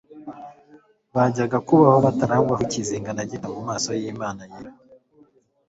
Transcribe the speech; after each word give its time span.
bajyaga 1.15 1.57
kubaho 1.67 1.99
batarangwaho 2.05 2.61
ikizinga 2.67 3.11
na 3.13 3.23
gito 3.29 3.47
mu 3.55 3.61
maso 3.69 3.89
yImana 3.99 4.41
yera 4.51 4.71